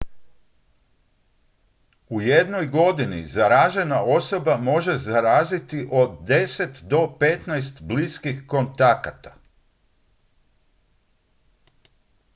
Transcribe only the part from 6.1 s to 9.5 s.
10 do 15 bliskih kontakata